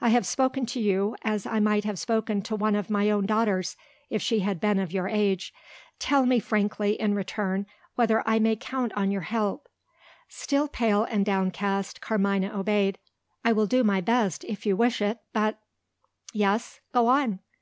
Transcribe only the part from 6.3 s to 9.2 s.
frankly, in return, whether I may count on your